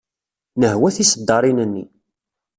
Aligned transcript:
Nehwa 0.59 0.89
tiseddaṛin-nni. 0.95 1.83